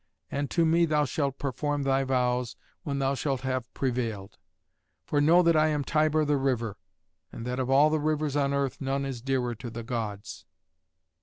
And 0.31 0.49
to 0.49 0.65
me 0.65 0.85
thou 0.85 1.05
shalt 1.05 1.37
perform 1.37 1.83
thy 1.83 2.03
vows 2.03 2.55
when 2.81 2.97
thou 2.97 3.13
shalt 3.13 3.41
have 3.41 3.71
prevailed. 3.75 4.39
For 5.05 5.21
know 5.21 5.43
that 5.43 5.55
I 5.55 5.67
am 5.67 5.83
Tiber 5.83 6.25
the 6.25 6.37
river, 6.37 6.77
and 7.31 7.45
that 7.45 7.59
of 7.59 7.69
all 7.69 7.91
the 7.91 7.99
rivers 7.99 8.35
on 8.35 8.51
earth 8.51 8.81
none 8.81 9.05
is 9.05 9.21
dearer 9.21 9.53
to 9.53 9.69
the 9.69 9.83
Gods." 9.83 10.47